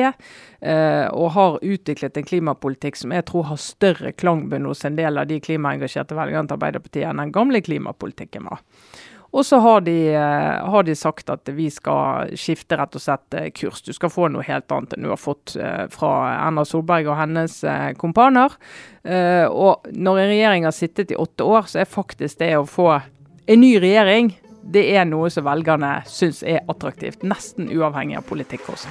Eh, 0.61 1.07
og 1.13 1.33
har 1.37 1.57
utviklet 1.65 2.19
en 2.19 2.27
klimapolitikk 2.27 2.99
som 2.99 3.13
jeg 3.15 3.25
tror 3.29 3.49
har 3.49 3.61
større 3.61 4.13
klangbunn 4.13 4.69
hos 4.69 4.85
en 4.85 4.99
del 4.99 5.21
av 5.21 5.29
de 5.29 5.41
klimaengasjerte 5.41 6.17
velgerne 6.17 6.49
til 6.49 6.59
Arbeiderpartiet 6.59 7.09
enn 7.09 7.23
den 7.23 7.35
gamle 7.35 7.61
klimapolitikken 7.65 8.47
var. 8.49 8.63
Og 9.35 9.43
så 9.43 9.57
har 9.59 9.89
eh, 9.89 10.69
har 10.71 10.85
de, 10.87 10.95
sagt 10.95 11.29
at 11.33 11.49
vi 11.51 11.67
skal 11.73 12.31
skifte 12.39 12.77
rett 12.79 12.95
og 12.95 13.03
slett 13.03 13.35
kurs. 13.57 13.81
Du 13.83 13.91
skal 13.93 14.13
få 14.13 14.29
noe 14.31 14.45
helt 14.45 14.71
annet 14.71 14.95
enn 14.95 15.09
du 15.09 15.11
har 15.11 15.19
fått 15.19 15.57
fra 15.91 16.11
Erna 16.37 16.63
Solberg 16.63 17.09
og 17.09 17.19
hennes 17.19 17.57
kompaner. 17.99 18.55
Og 19.51 19.89
når 19.91 20.21
en 20.21 20.31
regjering 20.31 20.69
har 20.69 20.73
sittet 20.77 21.11
i 21.11 21.19
åtte 21.19 21.43
år, 21.43 21.67
så 21.67 21.83
er 21.83 21.91
faktisk 21.91 22.39
det 22.39 22.53
å 22.55 22.63
få 22.69 22.87
en 22.95 23.61
ny 23.61 23.75
regjering 23.83 24.31
det 24.65 24.85
er 24.97 25.05
noe 25.05 25.29
som 25.33 25.45
velgerne 25.45 25.99
syns 26.09 26.41
er 26.43 26.63
attraktivt. 26.71 27.23
Nesten 27.23 27.69
uavhengig 27.69 28.17
av 28.19 28.25
politikk 28.29 28.69
også. 28.73 28.89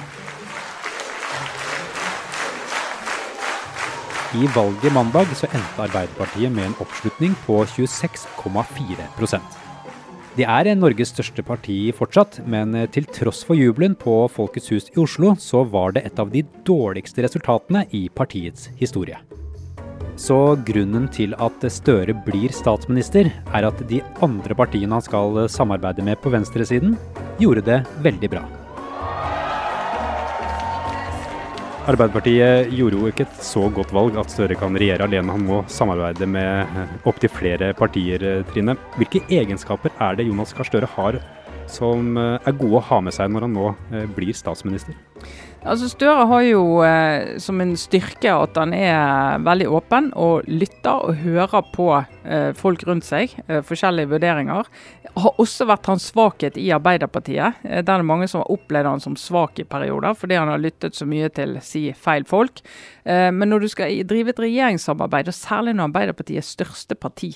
I 4.35 4.47
valget 4.55 4.91
mandag 4.91 5.29
så 5.37 5.47
endte 5.51 5.85
Arbeiderpartiet 5.85 6.51
med 6.51 6.71
en 6.71 6.79
oppslutning 6.83 7.37
på 7.45 7.61
26,4% 7.75 9.61
de 10.35 10.43
er 10.43 10.67
Norges 10.75 11.13
største 11.13 11.43
parti 11.47 11.77
fortsatt, 11.95 12.41
men 12.43 12.75
til 12.91 13.07
tross 13.07 13.45
for 13.47 13.55
jubelen 13.55 13.95
på 13.95 14.17
Folkets 14.27 14.67
hus 14.73 14.91
i 14.91 14.99
Oslo, 14.99 15.31
så 15.39 15.63
var 15.63 15.95
det 15.95 16.03
et 16.09 16.19
av 16.19 16.33
de 16.33 16.43
dårligste 16.67 17.23
resultatene 17.23 17.85
i 17.95 18.09
partiets 18.11 18.67
historie. 18.81 19.21
Så 20.15 20.55
grunnen 20.63 21.09
til 21.11 21.35
at 21.43 21.63
Støre 21.73 22.15
blir 22.25 22.53
statsminister, 22.55 23.27
er 23.51 23.67
at 23.67 23.81
de 23.89 23.99
andre 24.23 24.55
partiene 24.55 24.95
han 24.95 25.03
skal 25.03 25.45
samarbeide 25.51 26.05
med 26.07 26.21
på 26.23 26.31
venstresiden, 26.31 26.95
gjorde 27.41 27.65
det 27.67 27.81
veldig 28.05 28.29
bra. 28.31 28.45
Arbeiderpartiet 31.85 32.71
gjorde 32.73 32.97
jo 32.97 33.09
ikke 33.11 33.27
et 33.27 33.41
så 33.45 33.67
godt 33.69 33.91
valg 33.93 34.15
at 34.17 34.31
Støre 34.33 34.55
kan 34.57 34.73
regjere 34.73 35.05
alene. 35.05 35.35
Han 35.35 35.43
må 35.45 35.59
samarbeide 35.69 36.25
med 36.25 36.63
eh, 36.79 36.95
opptil 37.05 37.29
flere 37.29 37.73
partier, 37.77 38.23
eh, 38.25 38.45
Trine. 38.49 38.73
Hvilke 38.95 39.21
egenskaper 39.29 39.93
er 40.01 40.17
det 40.17 40.25
Jonas 40.25 40.55
Gahr 40.57 40.65
Støre 40.65 40.89
har 40.95 41.19
som 41.69 42.17
eh, 42.17 42.39
er 42.41 42.57
gode 42.57 42.79
å 42.79 42.87
ha 42.87 43.03
med 43.05 43.13
seg 43.13 43.29
når 43.29 43.45
han 43.45 43.53
nå 43.59 43.67
blir 44.17 44.33
statsminister? 44.33 44.97
Altså 45.65 45.87
Støre 45.89 46.27
har 46.29 46.43
jo 46.45 46.65
eh, 46.85 47.39
som 47.41 47.57
en 47.63 47.71
styrke 47.79 48.29
at 48.29 48.57
han 48.59 48.73
er 48.77 49.39
veldig 49.41 49.65
åpen 49.73 50.11
og 50.13 50.45
lytter 50.45 51.07
og 51.07 51.23
hører 51.23 51.65
på 51.73 51.87
eh, 51.97 52.51
folk 52.53 52.83
rundt 52.85 53.07
seg. 53.07 53.33
Eh, 53.47 53.63
forskjellige 53.65 54.11
vurderinger. 54.11 54.69
Har 55.15 55.41
også 55.41 55.65
vært 55.65 55.89
hans 55.89 56.05
svakhet 56.11 56.59
i 56.61 56.67
Arbeiderpartiet. 56.75 57.63
Eh, 57.65 57.81
der 57.81 57.95
er 57.95 58.03
det 58.03 58.09
mange 58.11 58.27
som 58.29 58.43
har 58.43 58.53
opplevd 58.53 58.91
han 58.91 59.01
som 59.01 59.17
svak 59.17 59.63
i 59.63 59.65
perioder 59.65 60.13
fordi 60.13 60.37
han 60.37 60.51
har 60.53 60.61
lyttet 60.61 60.97
så 60.97 61.09
mye 61.09 61.31
til 61.33 61.57
si 61.65 61.87
feil 61.97 62.29
folk. 62.29 62.61
Eh, 63.05 63.31
men 63.33 63.49
når 63.49 63.65
du 63.65 63.69
skal 63.73 64.05
drive 64.05 64.35
et 64.35 64.43
regjeringssamarbeid, 64.45 65.33
og 65.33 65.37
særlig 65.37 65.73
når 65.73 65.89
Arbeiderpartiet 65.89 66.43
er 66.43 66.45
største 66.45 66.97
parti, 66.97 67.31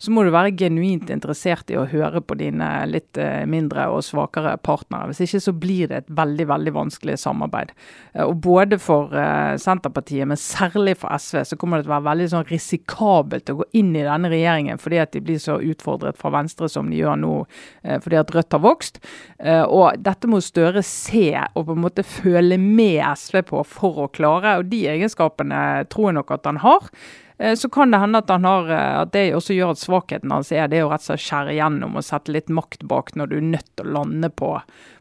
så 0.00 0.12
må 0.12 0.24
du 0.24 0.32
være 0.32 0.56
genuint 0.56 1.12
interessert 1.12 1.68
i 1.72 1.76
å 1.80 1.84
høre 1.88 2.24
på 2.24 2.40
dine 2.40 2.70
litt 2.88 3.20
eh, 3.20 3.44
mindre 3.44 3.90
og 3.92 4.04
svakere 4.08 4.56
partnere. 4.56 5.12
Hvis 5.12 5.26
ikke 5.28 5.44
så 5.50 5.56
blir 5.56 5.92
det 5.92 6.00
et 6.00 6.12
veldig, 6.16 6.48
veldig 6.48 6.76
vanskelig 6.80 7.20
samarbeid. 7.20 7.73
Eh, 8.14 8.24
og 8.24 8.36
Både 8.44 8.78
for 8.82 9.12
uh, 9.14 9.56
Senterpartiet, 9.60 10.26
men 10.28 10.38
særlig 10.40 10.96
for 11.00 11.14
SV, 11.18 11.42
så 11.48 11.58
kommer 11.58 11.80
det 11.80 11.86
til 11.86 11.92
å 11.92 11.96
være 11.96 12.08
veldig 12.08 12.28
sånn 12.32 12.46
risikabelt 12.50 13.50
å 13.50 13.58
gå 13.60 13.68
inn 13.80 13.92
i 13.96 14.04
denne 14.06 14.30
regjeringen 14.32 14.80
fordi 14.80 15.00
at 15.02 15.14
de 15.14 15.22
blir 15.24 15.40
så 15.42 15.58
utfordret 15.62 16.18
fra 16.20 16.32
Venstre 16.34 16.68
som 16.70 16.90
de 16.90 17.00
gjør 17.00 17.18
nå 17.20 17.34
uh, 17.44 17.98
fordi 18.04 18.20
at 18.20 18.34
Rødt 18.34 18.56
har 18.56 18.62
vokst. 18.64 19.00
Og 19.44 19.98
Dette 20.02 20.28
må 20.30 20.40
Støre 20.44 20.82
se 20.86 21.28
og 21.34 21.66
på 21.66 21.74
en 21.74 21.82
måte 21.82 22.04
føle 22.06 22.56
med 22.60 23.00
SV 23.16 23.42
på 23.48 23.60
for 23.68 24.04
å 24.04 24.08
klare. 24.12 24.58
og 24.60 24.70
De 24.70 24.84
egenskapene 24.90 25.84
tror 25.92 26.10
jeg 26.10 26.16
nok 26.18 26.32
at 26.34 26.48
han 26.48 26.60
har. 26.64 26.88
Så 27.58 27.68
kan 27.72 27.92
det 27.92 28.00
hende 28.02 28.20
at, 28.22 28.30
han 28.30 28.46
har, 28.46 28.70
at 29.04 29.12
det 29.14 29.24
også 29.36 29.56
gjør 29.56 29.74
at 29.74 29.82
svakheten 29.82 30.32
hans 30.32 30.52
er 30.54 30.68
det 30.70 30.84
å 30.84 30.90
rett 30.92 31.02
og 31.02 31.08
slett 31.08 31.24
skjære 31.24 31.54
igjennom 31.56 31.98
og 31.98 32.06
sette 32.06 32.34
litt 32.34 32.52
makt 32.52 32.86
bak 32.90 33.14
når 33.18 33.30
du 33.30 33.36
er 33.38 33.48
nødt 33.54 33.70
til 33.74 33.88
å 33.88 33.96
lande 33.98 34.30
på 34.30 34.52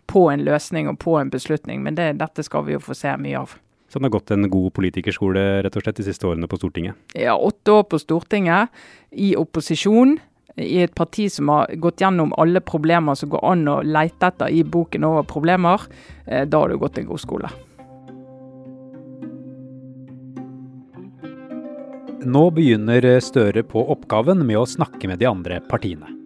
på 0.08 0.28
en 0.32 0.44
løsning 0.46 0.90
og 0.92 1.00
på 1.00 1.18
en 1.20 1.32
beslutning. 1.34 1.84
Men 1.84 1.96
det, 2.00 2.14
dette 2.22 2.46
skal 2.46 2.66
vi 2.68 2.76
jo 2.76 2.82
få 2.84 2.96
se 2.98 3.16
mye 3.20 3.44
av. 3.44 3.56
Så 3.90 4.00
han 4.00 4.08
har 4.08 4.16
gått 4.16 4.32
en 4.34 4.50
god 4.50 4.72
politikerskole 4.74 5.42
rett 5.62 5.76
og 5.78 5.84
slett 5.86 6.00
de 6.00 6.08
siste 6.08 6.26
årene 6.26 6.48
på 6.50 6.58
Stortinget? 6.58 6.98
Ja, 7.14 7.36
åtte 7.38 7.76
år 7.76 7.84
på 7.92 8.00
Stortinget, 8.02 8.74
i 9.12 9.36
opposisjon. 9.38 10.16
I 10.58 10.84
et 10.86 10.96
parti 10.98 11.28
som 11.34 11.50
har 11.50 11.70
gått 11.82 12.02
gjennom 12.02 12.34
alle 12.42 12.62
problemer 12.62 13.18
som 13.18 13.30
går 13.30 13.46
an 13.52 13.70
å 13.70 13.76
leite 13.86 14.30
etter 14.30 14.50
i 14.54 14.64
boken 14.66 15.06
over 15.06 15.28
problemer. 15.30 15.86
Eh, 16.26 16.42
da 16.46 16.64
har 16.64 16.74
du 16.74 16.82
gått 16.82 16.98
en 16.98 17.08
god 17.10 17.22
skole. 17.22 17.54
Nå 22.24 22.44
begynner 22.56 23.04
Støre 23.22 23.66
på 23.68 23.82
oppgaven 23.94 24.46
med 24.48 24.62
å 24.62 24.68
snakke 24.70 25.10
med 25.12 25.20
de 25.22 25.30
andre 25.30 25.62
partiene. 25.70 26.23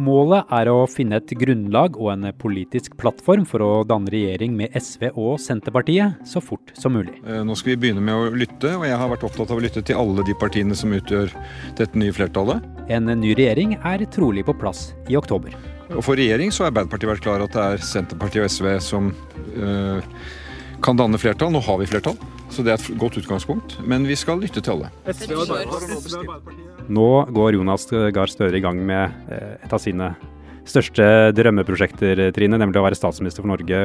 Målet 0.00 0.48
er 0.56 0.70
å 0.72 0.86
finne 0.88 1.18
et 1.20 1.32
grunnlag 1.36 1.98
og 2.00 2.08
en 2.14 2.30
politisk 2.40 2.94
plattform 3.00 3.44
for 3.48 3.60
å 3.64 3.70
danne 3.84 4.08
regjering 4.12 4.54
med 4.56 4.72
SV 4.78 5.10
og 5.10 5.34
Senterpartiet 5.42 6.22
så 6.28 6.40
fort 6.40 6.72
som 6.78 6.96
mulig. 6.96 7.18
Eh, 7.26 7.42
nå 7.44 7.56
skal 7.58 7.74
vi 7.74 7.80
begynne 7.84 8.04
med 8.04 8.16
å 8.16 8.30
lytte, 8.32 8.72
og 8.78 8.86
jeg 8.88 8.96
har 8.96 9.10
vært 9.12 9.26
opptatt 9.28 9.52
av 9.52 9.60
å 9.60 9.64
lytte 9.64 9.84
til 9.84 10.00
alle 10.00 10.24
de 10.24 10.36
partiene 10.40 10.76
som 10.78 10.94
utgjør 10.96 11.34
dette 11.76 12.00
nye 12.00 12.14
flertallet. 12.16 12.64
En 12.88 13.10
ny 13.20 13.34
regjering 13.36 13.76
er 13.84 14.06
trolig 14.12 14.46
på 14.48 14.56
plass 14.56 14.92
i 15.12 15.18
oktober. 15.20 15.52
Og 15.92 16.00
For 16.06 16.16
regjering 16.16 16.54
så 16.54 16.64
har 16.64 16.72
Arbeiderpartiet 16.72 17.12
vært 17.12 17.26
klar 17.26 17.44
at 17.44 17.52
det 17.52 17.66
er 17.74 17.84
Senterpartiet 17.84 18.46
og 18.46 18.54
SV 18.54 18.70
som 18.80 19.12
øh, 19.52 20.14
kan 20.82 20.96
danne 20.96 21.20
flertall. 21.20 21.52
Nå 21.52 21.60
har 21.68 21.82
vi 21.82 21.90
flertall, 21.90 22.16
så 22.52 22.64
det 22.64 22.74
er 22.74 22.80
et 22.80 23.00
godt 23.00 23.16
utgangspunkt. 23.22 23.78
Men 23.88 24.04
vi 24.08 24.16
skal 24.18 24.40
lytte 24.42 24.60
til 24.60 24.76
alle. 24.76 24.90
Nå 26.92 27.08
går 27.32 27.56
Jonas 27.56 27.88
Gahr 27.88 28.30
Støre 28.30 28.58
i 28.58 28.64
gang 28.64 28.80
med 28.84 29.32
eh, 29.32 29.56
et 29.64 29.72
av 29.72 29.80
sine 29.82 30.12
største 30.68 31.04
drømmeprosjekter, 31.36 32.28
Trine, 32.36 32.58
nemlig 32.60 32.80
å 32.80 32.84
være 32.86 32.98
statsminister 32.98 33.42
for 33.42 33.52
Norge. 33.52 33.78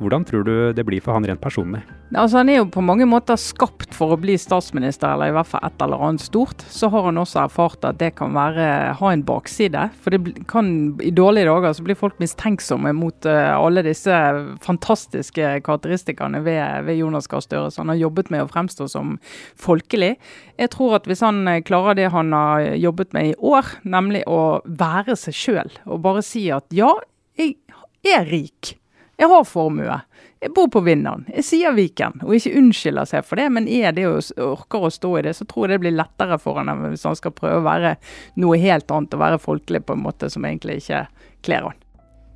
Hvordan 0.00 0.26
tror 0.28 0.44
du 0.46 0.54
det 0.76 0.84
blir 0.86 1.02
for 1.04 1.16
han 1.16 1.26
rent 1.26 1.42
personlig? 1.42 1.82
Altså, 2.10 2.40
han 2.40 2.48
er 2.50 2.58
jo 2.58 2.70
på 2.74 2.82
mange 2.82 3.06
måter 3.06 3.38
skapt 3.38 3.92
for 3.94 4.14
å 4.14 4.18
bli 4.18 4.34
statsminister, 4.40 5.12
eller 5.12 5.30
i 5.30 5.34
hvert 5.36 5.46
fall 5.46 5.62
et 5.66 5.82
eller 5.84 6.02
annet 6.06 6.24
stort. 6.24 6.64
Så 6.70 6.90
har 6.90 7.06
han 7.06 7.20
også 7.20 7.44
erfart 7.44 7.86
at 7.86 8.00
det 8.00 8.12
kan 8.18 8.34
være, 8.34 8.66
ha 8.98 9.12
en 9.12 9.22
bakside. 9.26 9.84
For 10.02 10.14
det 10.14 10.46
kan, 10.50 10.72
i 11.06 11.12
dårlige 11.14 11.46
dager 11.46 11.76
så 11.76 11.86
blir 11.86 11.98
folk 11.98 12.18
mistenksomme 12.22 12.92
mot 12.98 13.28
uh, 13.30 13.54
alle 13.54 13.84
disse 13.86 14.16
fantastiske 14.64 15.52
karakteristikkene 15.66 16.42
ved, 16.46 16.86
ved 16.88 16.98
Jonas 16.98 17.30
Gahr 17.30 17.44
Støre. 17.46 17.70
Så 17.70 17.84
han 17.84 17.94
har 17.94 18.00
jobbet 18.02 18.32
med 18.34 18.42
å 18.42 18.50
fremstå 18.50 18.88
som 18.90 19.16
folkelig. 19.58 20.16
Jeg 20.60 20.74
tror 20.74 20.98
at 20.98 21.06
hvis 21.08 21.22
han 21.24 21.46
eh, 21.48 21.62
klarer 21.64 21.96
det 21.96 22.10
han 22.12 22.34
har 22.36 22.74
jobbet 22.76 23.14
med 23.16 23.30
i 23.30 23.36
år, 23.38 23.70
nemlig 23.86 24.26
å 24.28 24.60
være 24.66 25.14
seg 25.16 25.36
sjøl, 25.36 25.70
og 25.86 26.02
bare 26.04 26.19
si 26.24 26.46
at 26.54 26.70
ja, 26.74 26.92
jeg 27.38 27.56
er 28.04 28.28
rik. 28.28 28.76
Jeg 29.20 29.28
har 29.28 29.44
formue. 29.44 29.98
Jeg 30.40 30.54
bor 30.56 30.70
på 30.72 30.80
Vinneren. 30.80 31.26
Jeg 31.28 31.44
sier 31.44 31.74
Viken, 31.76 32.22
og 32.24 32.32
ikke 32.32 32.54
unnskylder 32.56 33.08
seg 33.10 33.26
for 33.28 33.36
det. 33.36 33.50
Men 33.52 33.66
er 33.68 33.92
det 33.92 34.06
og 34.08 34.30
orker 34.40 34.86
å 34.86 34.92
stå 34.94 35.10
i 35.18 35.24
det, 35.26 35.34
så 35.36 35.44
tror 35.44 35.66
jeg 35.66 35.74
det 35.74 35.82
blir 35.82 35.98
lettere 35.98 36.38
for 36.40 36.56
han 36.56 36.72
hvis 36.86 37.04
han 37.04 37.18
skal 37.18 37.34
prøve 37.36 37.58
å 37.60 37.66
være 37.66 37.98
noe 38.40 38.56
helt 38.62 38.88
annet 38.88 39.18
og 39.18 39.20
være 39.20 39.42
folkelig 39.42 39.82
på 39.84 39.98
en 39.98 40.06
måte 40.06 40.32
som 40.32 40.48
egentlig 40.48 40.80
ikke 40.80 41.04
kler 41.44 41.68
han. 41.68 41.84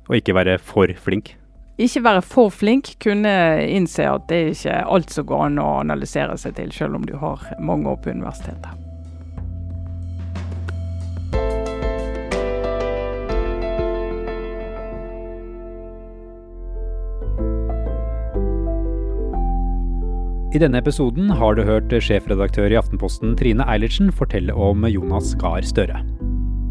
Og 0.05 0.19
ikke 0.19 0.37
være 0.37 0.59
for 0.61 0.93
flink? 1.01 1.33
Ikke 1.81 2.05
være 2.05 2.21
for 2.21 2.53
flink. 2.53 2.93
Kunne 3.01 3.33
innse 3.65 4.05
at 4.05 4.29
det 4.29 4.37
er 4.43 4.53
ikke 4.53 4.81
alt 4.85 5.17
som 5.17 5.25
går 5.33 5.47
an 5.49 5.63
å 5.65 5.69
analysere 5.81 6.37
seg 6.37 6.59
til, 6.61 6.69
selv 6.77 7.01
om 7.01 7.09
du 7.09 7.17
har 7.17 7.41
mange 7.57 7.89
år 7.89 8.03
på 8.05 8.13
universitetet. 8.13 8.84
I 20.55 20.59
denne 20.61 20.79
episoden 20.79 21.27
har 21.35 21.57
du 21.57 21.65
hørt 21.67 21.91
sjefredaktør 21.91 22.71
i 22.71 22.77
Aftenposten 22.79 23.33
Trine 23.35 23.65
Eilertsen 23.67 24.07
fortelle 24.15 24.53
om 24.55 24.85
Jonas 24.87 25.33
Gahr 25.41 25.65
Støre. 25.67 25.99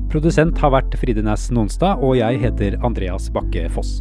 Produsent 0.09 0.57
har 0.63 0.73
vært 0.73 0.97
Fride 0.97 1.21
Næss 1.27 1.51
Nonstad, 1.53 2.01
og 2.01 2.17
jeg 2.17 2.41
heter 2.41 2.79
Andreas 2.87 3.29
Bakke 3.35 3.67
Foss. 3.75 3.99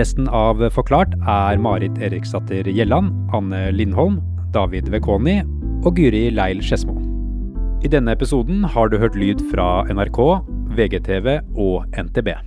Resten 0.00 0.30
av 0.32 0.64
Forklart 0.72 1.18
er 1.28 1.60
Marit 1.60 2.00
Eriksdatter 2.00 2.64
Gjelland, 2.64 3.12
Anne 3.36 3.66
Lindholm, 3.76 4.22
David 4.56 4.88
Vekoni 4.94 5.42
og 5.84 5.98
Guri 6.00 6.30
Leil 6.32 6.64
Skedsmo. 6.64 6.96
I 7.84 7.92
denne 7.92 8.16
episoden 8.16 8.64
har 8.64 8.88
du 8.88 8.96
hørt 9.02 9.20
lyd 9.20 9.44
fra 9.52 9.82
NRK, 9.92 10.22
VGTV 10.80 11.42
og 11.60 11.84
NTB. 11.92 12.38